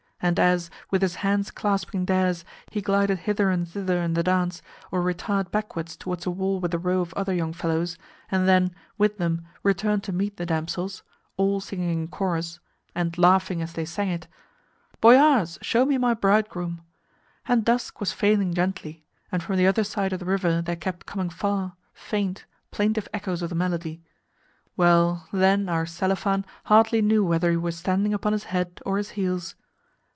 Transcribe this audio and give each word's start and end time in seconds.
And 0.23 0.37
as, 0.39 0.69
with 0.91 1.01
his 1.01 1.15
hands 1.25 1.49
clasping 1.49 2.05
theirs, 2.05 2.45
he 2.71 2.79
glided 2.79 3.17
hither 3.25 3.49
and 3.49 3.67
thither 3.67 4.03
in 4.03 4.13
the 4.13 4.21
dance, 4.21 4.61
or 4.91 5.01
retired 5.01 5.49
backwards 5.49 5.97
towards 5.97 6.27
a 6.27 6.29
wall 6.29 6.59
with 6.59 6.71
a 6.75 6.77
row 6.77 7.01
of 7.01 7.11
other 7.15 7.33
young 7.33 7.53
fellows, 7.53 7.97
and 8.29 8.47
then, 8.47 8.75
with 8.99 9.17
them, 9.17 9.47
returned 9.63 10.03
to 10.03 10.11
meet 10.13 10.37
the 10.37 10.45
damsels 10.45 11.01
all 11.37 11.59
singing 11.59 12.03
in 12.03 12.07
chorus 12.07 12.59
(and 12.93 13.17
laughing 13.17 13.63
as 13.63 13.73
they 13.73 13.83
sang 13.83 14.09
it), 14.09 14.27
"Boyars, 15.01 15.57
show 15.63 15.85
me 15.87 15.97
my 15.97 16.13
bridegroom!" 16.13 16.81
and 17.47 17.65
dusk 17.65 17.99
was 17.99 18.13
falling 18.13 18.53
gently, 18.53 19.03
and 19.31 19.41
from 19.41 19.55
the 19.55 19.65
other 19.65 19.83
side 19.83 20.13
of 20.13 20.19
the 20.19 20.25
river 20.25 20.61
there 20.61 20.75
kept 20.75 21.07
coming 21.07 21.31
far, 21.31 21.73
faint, 21.95 22.45
plaintive 22.69 23.07
echoes 23.11 23.41
of 23.41 23.49
the 23.49 23.55
melody 23.55 24.03
well, 24.77 25.27
then 25.33 25.67
our 25.67 25.87
Selifan 25.87 26.45
hardly 26.65 27.01
knew 27.01 27.25
whether 27.25 27.49
he 27.49 27.57
were 27.57 27.71
standing 27.71 28.13
upon 28.13 28.33
his 28.33 28.43
head 28.53 28.79
or 28.85 28.97
his 28.97 29.09
heels. 29.09 29.55